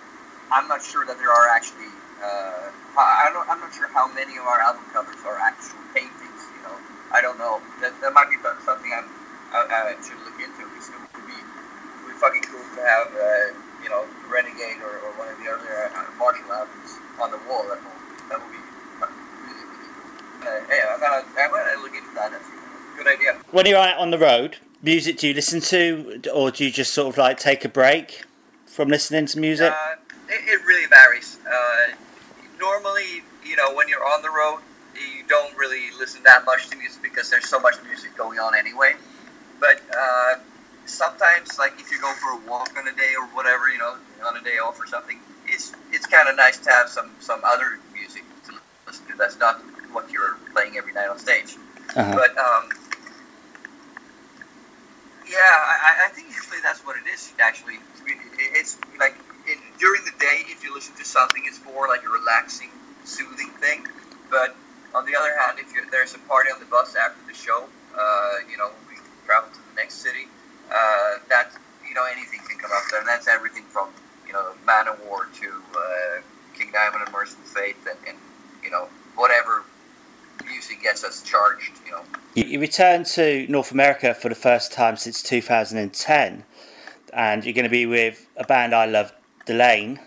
I'm 0.51 0.67
not 0.67 0.83
sure 0.83 1.07
that 1.07 1.19
there 1.19 1.31
are 1.31 1.49
actually. 1.49 1.91
Uh, 2.21 2.71
I 2.99 3.31
don't, 3.33 3.49
I'm 3.49 3.61
not 3.61 3.73
sure 3.73 3.89
how 3.89 4.13
many 4.13 4.37
of 4.37 4.45
our 4.45 4.61
album 4.61 4.83
covers 4.93 5.17
are 5.25 5.39
actual 5.39 5.81
paintings. 5.95 6.43
You 6.59 6.63
know, 6.69 6.77
I 7.15 7.23
don't 7.23 7.39
know. 7.39 7.63
That, 7.81 7.97
that 8.03 8.13
might 8.13 8.29
be 8.29 8.37
something 8.67 8.93
I'm, 8.93 9.09
I, 9.55 9.95
I 9.95 10.03
should 10.03 10.21
look 10.27 10.37
into. 10.37 10.67
It 10.67 10.69
would 10.69 11.25
be, 11.25 11.39
would 11.39 12.13
be 12.13 12.17
fucking 12.21 12.45
cool 12.51 12.61
to 12.61 12.81
have, 12.83 13.09
uh, 13.15 13.57
you 13.81 13.89
know, 13.89 14.05
Renegade 14.29 14.85
or, 14.85 15.01
or 15.07 15.11
one 15.17 15.33
of 15.33 15.39
the 15.39 15.49
earlier 15.49 15.89
uh, 15.97 16.13
Marshall 16.19 16.53
albums 16.53 17.01
on 17.23 17.31
the 17.31 17.41
wall 17.49 17.65
at 17.73 17.81
home. 17.81 18.01
That 18.29 18.37
would 18.43 18.53
be 18.53 18.61
really, 19.01 19.65
really 19.65 19.89
cool. 19.97 20.11
yeah, 20.69 20.93
I'm 20.93 21.01
gonna, 21.01 21.25
I'm 21.41 21.51
gonna 21.51 21.81
look 21.81 21.95
into 21.95 22.13
that. 22.21 22.37
That's 22.37 22.45
a 22.45 22.97
good 22.99 23.09
idea. 23.09 23.39
When 23.51 23.65
you're 23.65 23.81
out 23.81 23.97
on 23.97 24.11
the 24.11 24.19
road, 24.19 24.59
music 24.83 25.19
do 25.19 25.29
you 25.29 25.35
listen 25.35 25.61
to, 25.61 26.23
or 26.33 26.51
do 26.51 26.65
you 26.65 26.71
just 26.71 26.95
sort 26.95 27.15
of 27.15 27.19
like 27.19 27.39
take 27.39 27.65
a 27.65 27.69
break 27.69 28.25
from 28.67 28.89
listening 28.89 29.27
to 29.27 29.39
music? 29.39 29.73
Uh, 29.73 29.97
it, 30.29 30.41
it 30.47 30.65
really 30.65 30.87
varies. 30.87 31.39
Uh, 31.47 31.95
normally, 32.59 33.23
you 33.45 33.57
know, 33.57 33.75
when 33.75 33.89
you're 33.89 34.05
on 34.05 34.23
the 34.23 34.31
road, 34.31 34.61
you 34.95 35.25
don't 35.29 35.57
really 35.57 35.91
listen 35.99 36.23
that 36.25 36.45
much 36.45 36.69
to 36.71 36.77
music 36.77 37.03
because 37.03 37.31
there's 37.31 37.49
so 37.49 37.59
much 37.61 37.75
music 37.85 38.17
going 38.17 38.39
on 38.39 38.55
anyway. 38.55 38.95
But 39.59 39.81
uh, 39.97 40.35
sometimes, 40.87 41.59
like 41.59 41.75
if 41.79 41.91
you 41.91 42.01
go 42.01 42.13
for 42.15 42.33
a 42.33 42.51
walk 42.51 42.71
on 42.77 42.89
a 42.89 42.93
day 42.93 43.13
or 43.19 43.27
whatever, 43.29 43.69
you 43.71 43.79
know, 43.79 43.97
on 44.27 44.37
a 44.37 44.43
day 44.43 44.59
off 44.59 44.81
or 44.81 44.87
something, 44.87 45.19
it's 45.47 45.73
it's 45.93 46.07
kind 46.07 46.29
of 46.29 46.37
nice 46.37 46.59
to 46.59 46.71
have 46.71 46.89
some 46.89 47.11
some 47.21 47.41
other 47.45 47.79
music 47.93 48.25
to 48.47 48.55
listen 48.87 49.07
to. 49.07 49.17
That's 49.17 49.39
not 49.39 49.61
what 49.93 50.11
you're 50.11 50.37
playing 50.53 50.77
every 50.77 50.93
night 50.93 51.09
on 51.09 51.19
stage. 51.19 51.57
Uh-huh. 51.97 52.15
But 52.15 52.39
um, 52.39 52.71
yeah, 55.41 55.57
I, 55.57 56.05
I 56.05 56.09
think 56.13 56.29
usually 56.29 56.61
that's 56.63 56.85
what 56.85 56.97
it 57.01 57.09
is. 57.09 57.33
Actually, 57.41 57.81
it's 58.61 58.77
like 58.99 59.17
in, 59.49 59.57
during 59.79 60.05
the 60.05 60.13
day, 60.21 60.45
if 60.53 60.63
you 60.63 60.75
listen 60.75 60.95
to 60.97 61.05
something, 61.05 61.43
it's 61.47 61.65
more 61.65 61.89
like 61.89 62.05
a 62.05 62.11
relaxing, 62.13 62.69
soothing 63.05 63.49
thing. 63.57 63.89
But 64.29 64.55
on 64.95 65.07
the 65.07 65.17
other 65.17 65.33
hand, 65.41 65.59
if 65.59 65.73
there's 65.91 66.15
a 66.15 66.21
party 66.29 66.51
on 66.53 66.61
the 66.61 66.67
bus 66.67 66.95
after 66.95 67.25
the 67.27 67.33
show, 67.33 67.65
uh, 67.97 68.45
you 68.51 68.59
know, 68.59 68.69
we 68.89 69.01
travel 69.25 69.49
to 69.49 69.61
the 69.73 69.77
next 69.77 70.05
city. 70.05 70.29
Uh, 70.69 71.25
that 71.33 71.51
you 71.89 71.95
know, 71.95 72.05
anything 72.13 72.41
can 72.47 72.59
come 72.59 72.71
up 72.77 72.85
there, 72.91 73.01
and 73.01 73.09
that's 73.09 73.27
everything 73.27 73.65
from 73.65 73.89
you 74.31 74.33
know, 74.33 74.53
Manowar 74.65 75.27
to 75.41 75.49
uh, 75.75 76.21
King 76.55 76.71
Diamond 76.71 77.03
and 77.03 77.13
Mercyful 77.13 77.43
Fate, 77.51 77.75
and, 77.89 77.99
and 78.07 78.19
you 78.63 78.71
know, 78.71 78.87
whatever 79.17 79.65
music 80.71 80.83
gets 80.83 81.05
us 81.05 81.23
charged. 81.23 81.73
You 81.85 81.93
know, 81.93 82.03
You, 82.35 82.45
you 82.45 82.61
returned 82.61 83.07
to 83.07 83.47
North 83.49 83.73
America 83.73 84.15
for 84.15 84.29
the 84.29 84.35
first 84.35 84.73
time 84.73 84.97
since 84.97 85.23
2010, 85.23 86.45
and 87.13 87.45
you're 87.45 87.55
going 87.55 87.65
to 87.65 87.71
be 87.71 87.87
with 87.87 88.27
a 88.37 88.45
band 88.45 88.75
I 88.75 88.87
love, 88.87 89.13
Delain. 89.47 89.99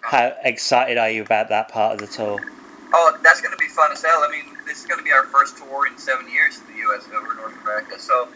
How 0.00 0.34
excited 0.42 0.96
are 0.96 1.10
you 1.10 1.22
about 1.22 1.50
that 1.50 1.68
part 1.68 1.94
of 1.94 1.98
the 1.98 2.06
tour? 2.06 2.40
Oh, 2.94 3.18
that's 3.22 3.42
going 3.42 3.52
to 3.52 3.58
be 3.58 3.68
fun 3.68 3.92
as 3.92 4.02
hell. 4.02 4.24
I 4.26 4.30
mean, 4.30 4.56
this 4.66 4.80
is 4.80 4.86
going 4.86 4.98
to 4.98 5.04
be 5.04 5.12
our 5.12 5.24
first 5.24 5.58
tour 5.58 5.86
in 5.86 5.98
seven 5.98 6.30
years 6.30 6.58
in 6.60 6.72
the 6.72 6.78
U.S. 6.88 7.06
over 7.14 7.34
North 7.34 7.60
America, 7.62 7.98
so 7.98 8.28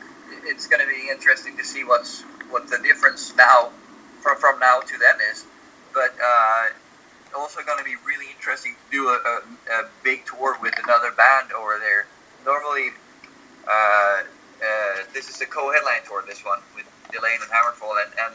it's 0.45 0.67
going 0.67 0.81
to 0.81 0.87
be 0.87 1.09
interesting 1.11 1.57
to 1.57 1.65
see 1.65 1.85
what's 1.85 2.23
what 2.51 2.69
the 2.69 2.79
difference 2.79 3.35
now 3.37 3.71
from 4.21 4.37
from 4.37 4.59
now 4.59 4.81
to 4.81 4.99
then 4.99 5.17
is. 5.31 5.47
But 5.95 6.15
uh, 6.23 6.67
also 7.35 7.61
going 7.63 7.79
to 7.79 7.85
be 7.85 7.97
really 8.07 8.27
interesting 8.33 8.75
to 8.75 8.87
do 8.91 9.09
a, 9.09 9.17
a, 9.17 9.37
a 9.83 9.89
big 10.03 10.25
tour 10.27 10.57
with 10.61 10.75
another 10.83 11.11
band 11.13 11.53
over 11.53 11.79
there. 11.79 12.07
Normally, 12.45 12.91
uh, 13.67 14.23
uh, 14.63 14.97
this 15.15 15.29
is 15.29 15.41
a 15.41 15.47
co-headline 15.47 16.03
tour. 16.07 16.25
This 16.27 16.45
one 16.45 16.61
with 16.75 16.87
Delain 17.11 17.41
and 17.41 17.51
Hammerfall, 17.51 18.03
and, 18.05 18.13
and 18.27 18.35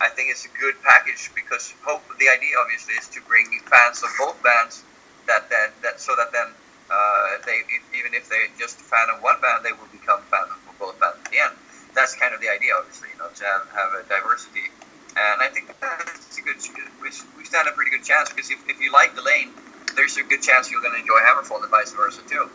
I 0.00 0.08
think 0.08 0.30
it's 0.30 0.46
a 0.46 0.52
good 0.58 0.74
package 0.82 1.30
because 1.34 1.74
hope 1.82 2.02
the 2.18 2.28
idea 2.28 2.56
obviously 2.60 2.94
is 2.94 3.08
to 3.08 3.20
bring 3.28 3.46
fans 3.68 4.02
of 4.02 4.10
both 4.18 4.42
bands 4.42 4.82
that 5.26 5.48
that, 5.50 5.70
that 5.82 6.00
so 6.00 6.16
that 6.16 6.32
then 6.32 6.48
uh, 6.90 7.38
they 7.46 7.62
even 7.96 8.14
if 8.14 8.28
they're 8.28 8.50
just 8.58 8.80
a 8.80 8.84
fan 8.84 9.06
of 9.14 9.22
one 9.22 9.40
band, 9.40 9.64
they 9.64 9.72
will 9.72 9.90
become 9.92 10.20
fans 10.30 10.50
of 10.50 10.78
both 10.78 10.98
bands 10.98 11.18
at 11.24 11.30
the 11.30 11.38
end. 11.38 11.54
That's 11.94 12.14
kind 12.14 12.34
of 12.34 12.40
the 12.40 12.48
idea, 12.48 12.74
obviously, 12.78 13.10
you 13.12 13.18
know, 13.18 13.28
to 13.34 13.44
have, 13.44 13.66
have 13.74 13.90
a 13.98 14.02
diversity. 14.08 14.70
And 15.16 15.42
I 15.42 15.48
think 15.48 15.68
that's 15.80 16.38
a 16.38 16.42
good. 16.42 16.56
We, 17.02 17.10
we 17.38 17.44
stand 17.44 17.68
a 17.68 17.72
pretty 17.72 17.90
good 17.90 18.04
chance 18.04 18.30
because 18.30 18.50
if, 18.50 18.62
if 18.68 18.80
you 18.80 18.92
like 18.92 19.14
Delain, 19.14 19.50
there's 19.96 20.16
a 20.16 20.22
good 20.22 20.42
chance 20.42 20.70
you're 20.70 20.80
going 20.80 20.94
to 20.94 21.00
enjoy 21.00 21.18
Hammerfall 21.18 21.62
and 21.62 21.70
vice 21.70 21.92
versa 21.92 22.22
too. 22.28 22.48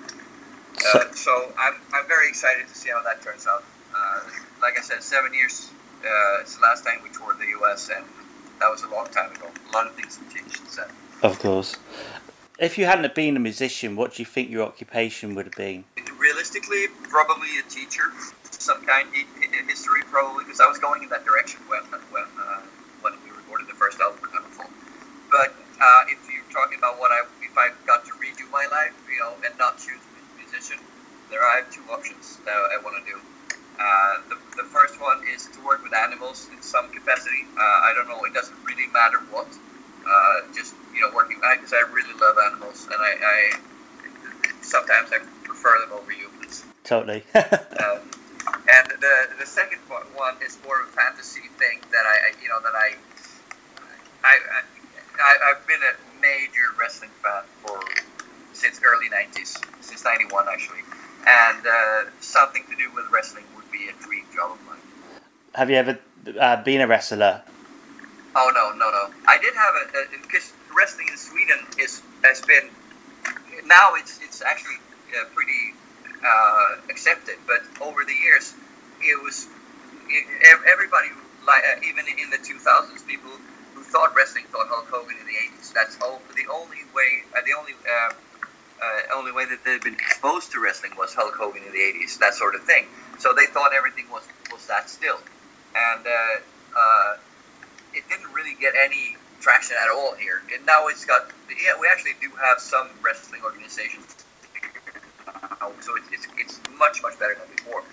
Uh, 0.94 1.12
so 1.14 1.52
I'm, 1.58 1.76
I'm 1.94 2.08
very 2.08 2.28
excited 2.28 2.68
to 2.68 2.76
see 2.76 2.90
how 2.90 3.02
that 3.04 3.22
turns 3.22 3.48
out. 3.48 3.64
Uh, 3.96 4.20
like 4.62 4.78
I 4.78 4.82
said, 4.82 5.04
seven 5.04 5.34
years. 5.34 5.70
Uh, 6.04 6.42
it's 6.42 6.56
the 6.56 6.62
last 6.62 6.86
time 6.86 7.00
we 7.04 7.10
toured 7.10 7.40
the 7.40 7.48
U.S. 7.60 7.90
and 7.96 8.06
that 8.60 8.70
was 8.70 8.84
a 8.84 8.90
long 8.90 9.08
time 9.08 9.32
ago. 9.32 9.48
A 9.70 9.72
lot 9.72 9.88
of 9.88 9.94
things 9.94 10.18
have 10.18 10.34
changed 10.34 10.58
since 10.58 10.76
then. 10.76 10.88
Of 11.24 11.40
course. 11.40 11.78
If 12.60 12.78
you 12.78 12.86
hadn't 12.86 13.16
been 13.16 13.36
a 13.36 13.40
musician, 13.40 13.96
what 13.96 14.14
do 14.14 14.22
you 14.22 14.26
think 14.26 14.50
your 14.50 14.64
occupation 14.64 15.36
would 15.36 15.46
have 15.46 15.56
been? 15.56 15.84
realistically, 16.26 16.88
probably 17.04 17.50
a 17.60 17.70
teacher, 17.70 18.04
some 18.62 18.86
kind 18.86 19.08
in, 19.14 19.68
history, 19.68 20.02
probably 20.08 20.46
because 20.46 20.62
I 20.62 20.68
was 20.68 20.80
going 20.80 21.04
in 21.04 21.10
that 21.10 21.26
direction 21.26 21.60
when 21.68 21.84
when 22.12 22.24
uh, 22.40 22.62
when 23.02 23.14
we 23.24 23.32
recorded 23.36 23.68
the 23.68 23.76
first 23.76 24.00
album 24.00 24.24
But 25.32 25.52
uh, 25.82 26.04
if 26.08 26.20
you're 26.32 26.48
talking 26.52 26.78
about 26.78 27.00
what 27.00 27.12
I 27.12 27.26
if 27.44 27.58
I 27.58 27.72
got 27.86 28.06
to 28.06 28.12
redo 28.14 28.50
my 28.52 28.68
life, 28.72 28.96
you 29.12 29.20
know, 29.20 29.34
and 29.46 29.52
not 29.58 29.78
choose 29.78 30.00
mu- 30.00 30.44
musician, 30.44 30.80
there 31.30 31.44
have 31.44 31.72
two 31.72 31.84
options 31.92 32.38
that 32.46 32.56
I 32.56 32.80
want 32.84 33.04
to 33.04 33.06
do. 33.12 33.20
Uh, 33.78 34.22
the, 34.30 34.38
the 34.56 34.68
first 34.72 35.02
one 35.02 35.20
is 35.28 35.48
to 35.52 35.60
work 35.66 35.84
with 35.84 35.94
animals 35.94 36.48
in 36.56 36.62
some 36.62 36.90
capacity. 36.92 37.44
Uh, 37.58 37.60
I 37.60 37.94
don't 37.96 38.08
know; 38.08 38.24
it 38.24 38.34
doesn't 38.34 38.58
really 38.64 38.88
matter 38.88 39.20
what. 39.32 39.48
Uh, 40.06 40.48
just 40.54 40.76
you 40.94 41.02
know, 41.02 41.12
working 41.14 41.42
because 41.42 41.74
I 41.74 41.84
really 41.92 42.14
love 42.20 42.38
animals, 42.48 42.86
and 42.86 43.02
I, 43.02 43.14
I 43.20 43.60
sometimes 44.62 45.12
I 45.12 45.20
prefer 45.44 45.80
them 45.82 45.92
over 45.94 46.12
humans. 46.12 46.66
Totally. 46.84 47.24
Um, 47.76 48.00
and 48.48 48.90
the 49.02 49.16
the 49.40 49.46
second 49.46 49.80
one- 50.16 50.38
is 50.44 50.58
more 50.66 50.82
of 50.82 50.90
a 50.90 50.92
fantasy 50.92 51.48
thing 51.60 51.80
that 51.92 52.06
I, 52.06 52.32
you 52.42 52.50
know, 52.50 52.60
that 52.64 52.76
I, 52.76 52.96
I, 54.24 54.34
I, 55.20 55.32
I've 55.52 55.68
been 55.68 55.82
a 55.82 55.94
major 56.22 56.68
wrestling 56.80 57.12
fan 57.24 57.44
for 57.62 57.80
since 58.54 58.80
early 58.84 59.10
'90s, 59.10 59.62
since 59.82 60.04
'91 60.04 60.48
actually, 60.50 60.84
and 61.28 61.62
uh, 61.68 62.10
something 62.22 62.64
to 62.70 62.76
do 62.76 62.90
with 62.96 63.06
wrestling 63.12 63.46
would 63.56 63.70
be 63.72 63.90
a 63.90 63.94
dream 64.04 64.26
job 64.34 64.52
of 64.52 64.60
mine. 64.66 64.80
have 65.54 65.70
you 65.70 65.76
ever 65.76 66.00
uh, 66.40 66.64
been 66.64 66.82
a 66.82 66.88
wrestler? 66.88 67.42
Oh 68.36 68.52
no, 68.54 68.72
no, 68.78 68.92
no! 68.92 69.14
I 69.28 69.38
did 69.38 69.54
have 69.56 69.74
a 69.76 70.18
because 70.22 70.54
wrestling 70.76 71.08
in 71.10 71.18
Sweden 71.18 71.60
is 71.80 72.02
has 72.24 72.42
been 72.42 72.70
now 73.66 73.94
it's 73.96 74.20
it's 74.22 74.42
actually 74.42 74.78
uh, 75.16 75.26
pretty 75.34 75.74
uh, 76.24 76.82
accepted, 76.90 77.36
but 77.48 77.62
over 77.82 78.04
the 78.04 78.14
years 78.14 78.54
it 79.02 79.22
was 79.24 79.48
everybody 80.68 81.10
like 81.46 81.64
uh, 81.64 81.88
even 81.88 82.06
in 82.08 82.30
the 82.30 82.38
2000s 82.38 83.06
people 83.06 83.32
who 83.74 83.84
thought 83.84 84.16
wrestling 84.16 84.46
thought 84.52 84.68
Hulk 84.68 84.88
Hogan 84.90 85.16
in 85.20 85.26
the 85.26 85.38
80s. 85.58 85.74
That's 85.74 85.98
all, 86.02 86.22
the 86.36 86.48
only 86.52 86.82
way 86.94 87.24
uh, 87.36 87.42
the 87.46 87.54
only 87.58 87.74
uh, 87.74 88.14
uh, 88.14 89.16
only 89.16 89.32
way 89.32 89.46
that 89.46 89.64
they'd 89.64 89.82
been 89.82 89.96
exposed 89.96 90.52
to 90.52 90.62
wrestling 90.62 90.94
was 90.98 91.14
Hulk 91.14 91.36
Hogan 91.36 91.64
in 91.64 91.72
the 91.72 91.80
80s, 91.80 92.20
that 92.20 92.34
sort 92.34 92.56
of 92.56 92.64
thing. 92.64 92.86
So 93.20 93.34
they 93.34 93.46
thought 93.48 93.72
everything 93.74 94.06
was 94.12 94.24
was 94.52 94.66
that 94.68 94.90
still, 94.90 95.20
and 95.76 96.06
uh, 96.06 96.36
uh, 96.76 97.18
it 97.94 98.04
didn't 98.10 98.32
really 98.34 98.56
get 98.60 98.74
any 98.84 99.16
traction 99.40 99.78
at 99.82 99.90
all 99.90 100.16
here. 100.16 100.42
And 100.54 100.66
now 100.66 100.88
it's 100.88 101.06
got, 101.06 101.30
yeah, 101.50 101.80
we 101.80 101.88
actually 101.88 102.16
do 102.22 102.30
have 102.36 102.60
some 102.60 102.90
wrestling 103.02 103.42
organizations, 103.44 104.16
so 105.82 105.96
it's, 105.96 106.10
it's, 106.12 106.28
it's 106.38 106.60
much, 106.78 107.02
much 107.02 107.18
better 107.20 107.36
than 107.36 107.48
before. 107.56 107.84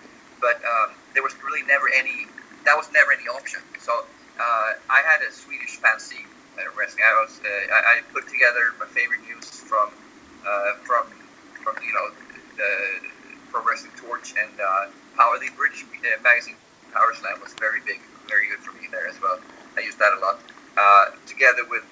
But 0.42 0.58
um, 0.66 0.98
there 1.14 1.22
was 1.22 1.32
really 1.46 1.62
never 1.70 1.86
any, 1.94 2.26
that 2.66 2.74
was 2.74 2.90
never 2.90 3.14
any 3.14 3.30
option. 3.30 3.62
So 3.78 4.04
uh, 4.42 4.70
I 4.90 5.00
had 5.06 5.22
a 5.22 5.30
Swedish 5.30 5.78
fanzine 5.78 6.26
wrestling. 6.76 7.06
I 7.06 7.14
was, 7.22 7.38
uh, 7.38 7.46
I, 7.46 7.78
I 7.78 7.94
put 8.12 8.26
together 8.26 8.74
my 8.82 8.90
favorite 8.90 9.22
news 9.22 9.46
from, 9.46 9.94
uh, 10.42 10.74
from, 10.82 11.06
from 11.62 11.78
you 11.86 11.94
know, 11.94 12.06
the 12.58 12.72
Pro 13.54 13.62
Wrestling 13.62 13.94
Torch 13.96 14.34
and 14.34 14.52
uh, 14.58 14.90
Power, 15.16 15.38
the 15.38 15.48
British 15.56 15.86
uh, 15.86 16.20
magazine 16.26 16.58
Power 16.92 17.14
Slam 17.14 17.40
was 17.40 17.54
very 17.62 17.80
big, 17.86 18.00
very 18.28 18.48
good 18.50 18.60
for 18.60 18.72
me 18.76 18.90
there 18.90 19.06
as 19.06 19.16
well. 19.22 19.38
I 19.76 19.80
used 19.80 19.98
that 19.98 20.12
a 20.12 20.20
lot, 20.20 20.36
together 21.26 21.64
with 21.70 21.84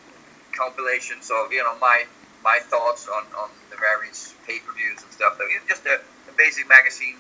compilations 0.53 1.31
of 1.31 1.53
you 1.53 1.63
know 1.65 1.77
my 1.81 2.05
my 2.45 2.59
thoughts 2.69 3.09
on, 3.09 3.25
on 3.37 3.49
the 3.71 3.77
various 3.77 4.35
pay-per-views 4.47 5.03
and 5.03 5.13
stuff. 5.13 5.37
I 5.41 5.49
mean, 5.49 5.61
just 5.69 5.85
a, 5.87 6.01
a 6.01 6.33
basic 6.37 6.69
magazine. 6.69 7.17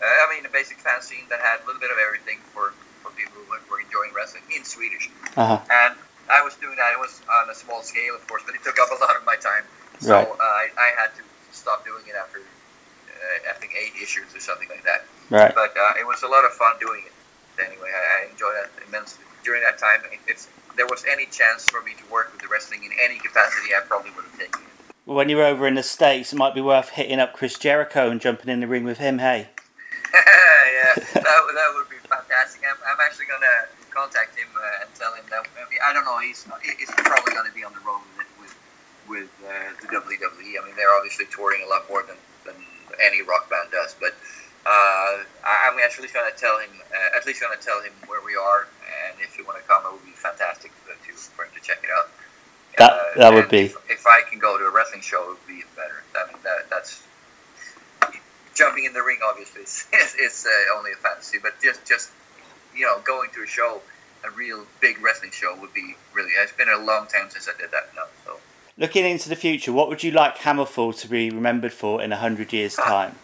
Uh, 0.00 0.06
I 0.06 0.34
mean, 0.34 0.44
a 0.46 0.48
basic 0.48 0.78
fanzine 0.78 1.28
that 1.28 1.40
had 1.40 1.60
a 1.62 1.66
little 1.66 1.80
bit 1.80 1.90
of 1.92 1.98
everything 2.00 2.38
for, 2.52 2.72
for 3.04 3.12
people 3.12 3.36
who 3.36 3.44
were 3.52 3.80
enjoying 3.80 4.12
wrestling 4.16 4.44
in 4.54 4.64
Swedish. 4.64 5.10
Uh-huh. 5.36 5.60
And 5.70 5.94
I 6.32 6.42
was 6.42 6.54
doing 6.56 6.76
that. 6.76 6.92
It 6.96 7.00
was 7.00 7.20
on 7.28 7.50
a 7.50 7.54
small 7.54 7.82
scale, 7.82 8.14
of 8.14 8.26
course, 8.26 8.42
but 8.46 8.54
it 8.54 8.62
took 8.64 8.78
up 8.80 8.88
a 8.90 8.98
lot 9.02 9.16
of 9.16 9.24
my 9.26 9.36
time. 9.36 9.64
So 10.00 10.14
Right. 10.16 10.26
uh, 10.28 10.32
I, 10.40 10.68
I 10.78 10.88
had 10.96 11.12
to 11.16 11.22
stop 11.52 11.84
doing 11.84 12.02
it 12.08 12.14
after 12.16 12.38
uh, 12.40 13.50
I 13.50 13.52
think 13.60 13.72
eight 13.76 13.92
issues 14.00 14.34
or 14.34 14.40
something 14.40 14.68
like 14.68 14.84
that 14.84 15.04
Right. 15.28 15.54
but 15.54 15.76
uh, 15.76 16.00
it 16.00 16.06
was 16.06 16.22
a 16.22 16.28
lot 16.28 16.44
of 16.44 16.52
fun 16.52 16.72
doing 16.80 17.02
it. 17.04 17.12
Anyway, 17.62 17.90
I, 17.92 18.24
I 18.26 18.30
enjoyed 18.30 18.54
that 18.56 18.70
immensely. 18.88 19.24
During 19.44 19.62
that 19.62 19.78
time, 19.78 20.00
if 20.26 20.46
there 20.76 20.86
was 20.86 21.04
any 21.10 21.26
chance 21.26 21.68
for 21.68 21.82
me 21.82 21.92
to 21.94 22.12
work 22.12 22.32
with 22.32 22.40
the 22.40 22.48
wrestling 22.48 22.84
in 22.84 22.90
any 23.04 23.18
capacity, 23.18 23.74
I 23.76 23.80
probably 23.86 24.10
would 24.16 24.24
have 24.24 24.38
taken 24.38 24.62
it. 24.62 24.66
Well 25.06 25.16
when 25.16 25.28
you're 25.28 25.44
over 25.44 25.66
in 25.66 25.74
the 25.74 25.82
States, 25.82 26.32
it 26.32 26.36
might 26.36 26.54
be 26.54 26.60
worth 26.60 26.90
hitting 26.90 27.20
up 27.20 27.32
Chris 27.34 27.58
Jericho 27.58 28.10
and 28.10 28.20
jumping 28.20 28.48
in 28.48 28.60
the 28.60 28.66
ring 28.66 28.84
with 28.84 28.98
him, 28.98 29.18
hey? 29.18 29.48
yeah, 30.14 30.94
that, 31.22 31.38
would- 31.46 31.56
that 31.56 31.70
would 31.74 31.88
be 31.88 31.96
fantastic. 32.08 32.62
I'm, 32.66 32.76
I'm 32.86 32.98
actually 33.04 33.26
gonna 33.26 33.68
contact 33.90 34.38
him 34.38 34.48
uh, 34.54 34.82
and 34.86 34.88
tell 34.94 35.14
him 35.14 35.24
that. 35.30 35.46
I, 35.58 35.64
mean, 35.70 35.78
I 35.84 35.92
don't 35.92 36.04
know. 36.04 36.18
He's 36.18 36.46
he's 36.78 36.90
probably 36.90 37.34
gonna 37.34 37.54
be 37.54 37.62
on 37.64 37.72
the 37.74 37.80
road 37.86 38.02
with 38.18 38.26
with, 38.40 38.54
with 39.08 39.30
uh, 39.46 39.70
the 39.82 39.86
WWE. 39.88 40.58
I 40.58 40.66
mean, 40.66 40.74
they're 40.76 40.92
obviously 40.94 41.26
touring 41.30 41.62
a 41.62 41.68
lot 41.70 41.86
more 41.88 42.02
than 42.02 42.16
than 42.44 42.54
any 43.02 43.22
rock 43.22 43.48
band 43.50 43.70
does. 43.70 43.94
But 43.98 44.14
uh, 44.66 45.22
I'm 45.46 45.78
actually 45.82 46.08
going 46.08 46.30
to 46.30 46.36
tell 46.36 46.58
him, 46.60 46.68
uh, 46.92 47.16
at 47.16 47.24
least 47.26 47.40
going 47.40 47.56
to 47.56 47.64
tell 47.64 47.80
him 47.80 47.92
where 48.06 48.20
we 48.20 48.36
are, 48.36 48.68
and 49.08 49.16
if 49.20 49.38
you 49.38 49.44
want 49.46 49.56
to 49.56 49.64
come, 49.64 49.80
it 49.86 49.92
would 49.92 50.04
be 50.04 50.12
fantastic 50.12 50.70
to, 50.84 50.92
to 50.92 51.12
for 51.16 51.44
him 51.46 51.50
to 51.56 51.60
check 51.64 51.80
it 51.82 51.88
out. 51.88 52.10
That- 52.76 52.92
Uh, 52.92 53.04
that 53.16 53.32
would 53.32 53.48
be- 53.48 53.72
If, 53.72 53.76
if 54.02 54.06
I 54.06 54.20
can 54.28 54.38
go 54.38 54.58
to 54.58 54.64
a 54.66 54.70
wrestling 54.70 55.00
show, 55.00 55.22
it 55.24 55.28
would 55.40 55.46
be 55.48 55.64
better. 55.76 56.02
I 56.14 56.26
mean, 56.28 56.36
that, 56.44 56.68
that's 56.68 57.02
jumping 58.60 58.84
in 58.84 58.92
the 58.92 59.02
ring. 59.02 59.18
Obviously, 59.26 59.62
is, 60.22 60.46
uh, 60.46 60.76
only 60.76 60.92
a 60.92 60.96
fantasy, 60.96 61.38
but 61.42 61.54
just 61.62 61.84
just 61.86 62.10
you 62.74 62.84
know, 62.84 63.00
going 63.04 63.30
to 63.30 63.42
a 63.42 63.46
show, 63.46 63.80
a 64.24 64.30
real 64.30 64.66
big 64.80 65.00
wrestling 65.00 65.32
show, 65.32 65.56
would 65.60 65.72
be 65.74 65.96
really. 66.12 66.30
It's 66.38 66.52
been 66.52 66.68
a 66.68 66.78
long 66.78 67.06
time 67.06 67.30
since 67.30 67.48
I 67.48 67.58
did 67.60 67.70
that 67.72 67.90
now, 67.96 68.04
so. 68.24 68.36
Looking 68.76 69.04
into 69.04 69.28
the 69.28 69.36
future, 69.36 69.72
what 69.72 69.88
would 69.88 70.02
you 70.02 70.10
like 70.10 70.38
Hammerfall 70.38 70.98
to 71.00 71.08
be 71.08 71.30
remembered 71.30 71.72
for 71.72 72.00
in 72.02 72.12
a 72.12 72.16
hundred 72.16 72.52
years' 72.52 72.76
time? 72.76 73.16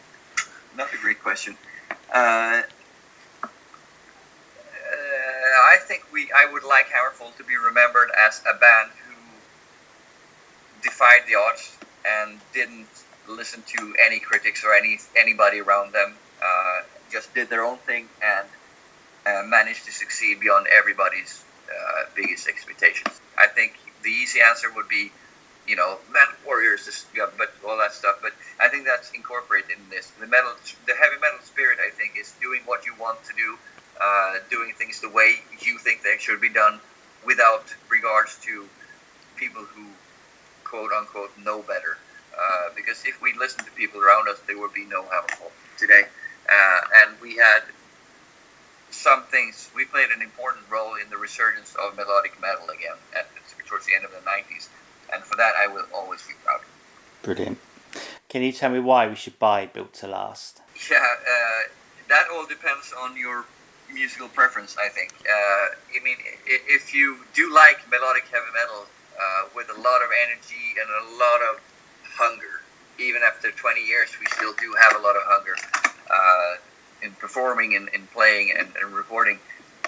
That's 0.76 0.92
a 0.92 0.98
great 0.98 1.22
question. 1.22 1.56
Uh, 2.12 2.62
uh, 3.42 3.48
I 5.72 5.76
think 5.80 6.04
we. 6.12 6.30
I 6.34 6.50
would 6.50 6.64
like 6.64 6.86
Hammerfall 6.88 7.36
to 7.36 7.44
be 7.44 7.56
remembered 7.56 8.10
as 8.26 8.40
a 8.40 8.58
band 8.58 8.90
who 9.06 9.14
defied 10.82 11.22
the 11.28 11.36
odds 11.36 11.78
and 12.06 12.38
didn't 12.52 12.86
listen 13.28 13.62
to 13.66 13.94
any 14.04 14.18
critics 14.18 14.64
or 14.64 14.74
any 14.74 14.98
anybody 15.16 15.60
around 15.60 15.92
them. 15.92 16.14
Uh, 16.42 16.82
just 17.10 17.32
did 17.34 17.48
their 17.48 17.64
own 17.64 17.78
thing 17.78 18.08
and 18.22 18.46
uh, 19.26 19.42
managed 19.46 19.84
to 19.84 19.92
succeed 19.92 20.40
beyond 20.40 20.66
everybody's 20.66 21.44
uh, 21.68 22.04
biggest 22.14 22.48
expectations. 22.48 23.20
I 23.38 23.46
think 23.46 23.74
the 24.02 24.10
easy 24.10 24.40
answer 24.40 24.68
would 24.74 24.88
be, 24.88 25.10
you 25.66 25.76
know, 25.76 25.98
metal 26.12 26.34
warriors, 26.44 26.86
this, 26.86 27.06
yeah, 27.14 27.26
but 27.36 27.52
all 27.66 27.78
that 27.78 27.92
stuff. 27.92 28.16
But 28.22 28.32
I 28.60 28.68
think 28.68 28.84
that's 28.84 29.10
incorporated 29.12 29.70
in 29.70 29.90
this. 29.90 30.12
The 30.20 30.26
metal, 30.26 30.52
the 30.86 30.94
heavy 30.94 31.20
metal 31.20 31.40
spirit, 31.42 31.78
I 31.84 31.90
think, 31.90 32.16
is 32.18 32.32
doing 32.40 32.62
what 32.66 32.86
you 32.86 32.94
want 33.00 33.22
to 33.24 33.32
do, 33.34 33.58
uh, 34.00 34.34
doing 34.50 34.72
things 34.74 35.00
the 35.00 35.10
way 35.10 35.36
you 35.60 35.78
think 35.78 36.02
they 36.02 36.16
should 36.18 36.40
be 36.40 36.50
done, 36.50 36.80
without 37.24 37.74
regards 37.88 38.38
to 38.44 38.66
people 39.36 39.62
who, 39.62 39.86
quote 40.64 40.92
unquote, 40.92 41.30
know 41.38 41.62
better. 41.62 41.98
Uh, 42.36 42.68
because 42.74 43.02
if 43.06 43.20
we 43.22 43.32
listened 43.34 43.64
to 43.64 43.72
people 43.72 44.00
around 44.00 44.28
us, 44.28 44.38
there 44.46 44.58
would 44.58 44.74
be 44.74 44.84
no 44.84 45.02
Hammerfall 45.04 45.50
today. 45.78 46.02
Uh, 46.48 46.80
and 47.02 47.20
we 47.20 47.36
had 47.36 47.62
some 48.90 49.24
things. 49.24 49.70
We 49.74 49.84
played 49.84 50.10
an 50.10 50.22
important 50.22 50.64
role 50.70 50.94
in 50.94 51.08
the 51.10 51.16
resurgence 51.16 51.74
of 51.74 51.96
melodic 51.96 52.40
metal 52.40 52.68
again 52.68 52.96
at 53.14 53.28
towards 53.66 53.86
the 53.86 53.94
end 53.94 54.04
of 54.04 54.12
the 54.12 54.18
'90s, 54.18 54.68
and 55.12 55.22
for 55.24 55.36
that 55.36 55.54
I 55.56 55.66
will 55.66 55.86
always 55.94 56.22
be 56.26 56.34
proud. 56.44 56.60
Brilliant. 57.22 57.58
Can 58.28 58.42
you 58.42 58.52
tell 58.52 58.70
me 58.70 58.78
why 58.78 59.08
we 59.08 59.16
should 59.16 59.38
buy 59.38 59.66
Built 59.66 59.92
to 59.94 60.06
Last? 60.06 60.60
Yeah, 60.90 60.98
uh, 60.98 61.62
that 62.08 62.26
all 62.32 62.46
depends 62.46 62.92
on 62.98 63.16
your 63.16 63.44
musical 63.92 64.28
preference. 64.28 64.76
I 64.78 64.88
think. 64.88 65.12
Uh, 65.20 65.66
I 65.98 66.04
mean, 66.04 66.18
if 66.46 66.94
you 66.94 67.18
do 67.34 67.52
like 67.52 67.78
melodic 67.90 68.24
heavy 68.30 68.52
metal 68.54 68.86
uh, 69.18 69.48
with 69.54 69.68
a 69.70 69.80
lot 69.80 70.02
of 70.02 70.10
energy 70.28 70.78
and 70.78 70.88
a 70.88 71.04
lot 71.18 71.40
of 71.50 71.60
hunger, 72.16 72.60
even 72.98 73.22
after 73.22 73.50
20 73.50 73.84
years, 73.84 74.10
we 74.18 74.26
still 74.26 74.52
do 74.54 74.74
have 74.80 74.96
a 74.96 75.02
lot 75.02 75.16
of 75.16 75.22
hunger 75.24 75.56
uh, 76.10 76.56
in 77.02 77.12
performing 77.12 77.76
and 77.76 77.88
in 77.90 78.06
playing 78.08 78.52
and, 78.56 78.68
and 78.80 78.94
recording. 78.94 79.38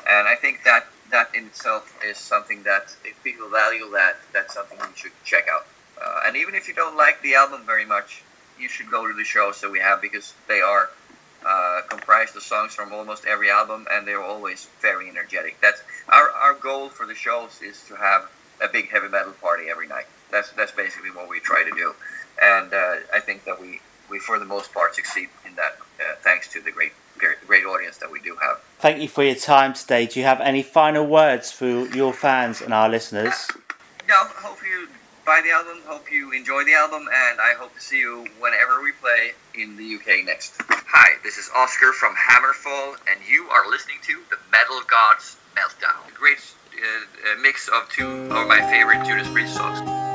And 0.09 0.29
I 0.29 0.35
think 0.37 0.64
that 0.64 0.87
that 1.11 1.35
in 1.35 1.47
itself 1.47 1.99
is 2.05 2.19
something 2.19 2.62
that 2.64 2.95
if 3.05 3.23
people 3.25 3.49
value 3.49 3.91
that, 3.93 4.17
that's 4.33 4.55
something 4.55 4.79
you 4.79 4.95
should 4.95 5.12
check 5.25 5.47
out. 5.51 5.67
Uh, 6.01 6.23
and 6.27 6.37
even 6.37 6.55
if 6.55 6.69
you 6.69 6.75
don't 6.75 6.97
like 6.97 7.21
the 7.23 7.35
album 7.35 7.62
very 7.64 7.85
much, 7.87 8.23
you 8.61 8.69
should 8.69 8.91
go 8.91 9.07
to 9.07 9.14
the 9.14 9.25
shows 9.25 9.61
that 9.61 9.71
we 9.71 9.79
have 9.79 10.03
because 10.03 10.35
they 10.47 10.61
are 10.61 10.91
uh, 11.47 11.83
comprised 11.88 12.37
of 12.37 12.43
songs 12.43 12.75
from 12.75 12.93
almost 12.93 13.25
every 13.25 13.51
album, 13.51 13.87
and 13.91 14.07
they're 14.07 14.23
always 14.23 14.69
very 14.81 15.09
energetic. 15.09 15.57
That's 15.61 15.81
our 16.09 16.31
our 16.31 16.55
goal 16.55 16.88
for 16.88 17.07
the 17.07 17.14
shows 17.14 17.62
is 17.62 17.83
to 17.88 17.95
have 17.95 18.29
a 18.61 18.69
big 18.69 18.91
heavy 18.91 19.09
metal 19.09 19.33
party 19.41 19.71
every 19.71 19.87
night. 19.87 20.07
That's 20.31 20.51
that's 20.53 20.73
basically 20.73 21.11
what 21.11 21.29
we 21.29 21.41
try 21.41 21.62
to 21.62 21.71
do, 21.71 21.95
and 22.42 22.72
uh, 22.72 22.96
I 23.12 23.20
think 23.20 23.44
that 23.44 23.61
we 23.61 23.81
we 24.11 24.18
for 24.18 24.38
the 24.38 24.44
most 24.44 24.72
part 24.72 24.94
succeed 24.94 25.29
in 25.46 25.55
that, 25.57 25.77
uh, 26.01 26.14
thanks 26.20 26.51
to 26.53 26.61
the 26.61 26.70
great 26.70 26.92
great 27.18 27.37
great 27.46 27.64
audience 27.64 27.98
that 27.98 28.11
we 28.11 28.20
do 28.20 28.37
have. 28.37 28.61
Thank 28.79 29.03
you 29.03 29.09
for 29.09 29.24
your 29.24 29.35
time 29.35 29.74
today. 29.74 30.07
Do 30.07 30.20
you 30.20 30.27
have 30.27 30.40
any 30.40 30.62
final 30.62 31.07
words 31.07 31.51
for 31.51 31.66
your 31.66 32.12
fans 32.12 32.61
and 32.61 32.72
our 32.72 32.88
listeners? 32.88 33.48
No, 34.09 34.14
hope 34.37 34.59
you 34.62 34.88
buy 35.27 35.42
the 35.44 35.51
album. 35.51 35.83
Hope 35.87 36.11
you 36.11 36.33
enjoy 36.33 36.64
the 36.64 36.74
album, 36.74 37.03
and 37.03 37.40
I 37.40 37.53
hope 37.59 37.74
to 37.74 37.81
see 37.81 37.98
you 37.98 38.27
whenever 38.40 38.83
we 38.83 38.92
play 38.92 39.33
in 39.55 39.77
the 39.77 39.96
UK 39.96 40.24
next. 40.24 40.55
Hi, 40.70 41.16
this 41.22 41.37
is 41.37 41.51
Oscar 41.55 41.92
from 41.92 42.14
Hammerfall, 42.14 42.96
and 43.11 43.20
you 43.29 43.44
are 43.51 43.68
listening 43.68 43.98
to 44.05 44.22
the 44.31 44.38
Metal 44.51 44.81
Gods 44.88 45.37
Meltdown. 45.55 46.09
A 46.09 46.14
great 46.14 46.38
uh, 46.72 46.87
uh, 47.33 47.40
mix 47.42 47.68
of 47.68 47.88
two 47.90 48.09
of 48.33 48.48
my 48.48 48.61
favorite 48.70 49.05
Judas 49.05 49.29
Priest 49.29 49.55
songs. 49.55 50.08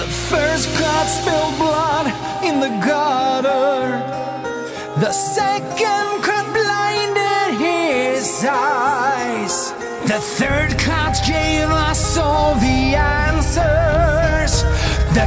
The 0.00 0.06
first 0.06 0.66
God 0.78 1.06
spilled 1.06 1.58
blood 1.58 2.06
in 2.42 2.58
the 2.58 2.70
gutter. 2.86 4.00
The 4.98 5.12
second 5.12 6.24
God 6.24 6.46
blinded 6.56 7.60
his 7.60 8.42
eyes. 8.48 9.72
The 10.08 10.18
third 10.38 10.70
God 10.86 11.14
gave 11.26 11.68
us 11.68 12.16
all 12.16 12.54
the 12.54 12.96
answers. 12.96 14.62
The 15.12 15.26